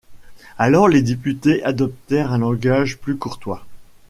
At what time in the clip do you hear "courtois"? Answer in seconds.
3.17-3.67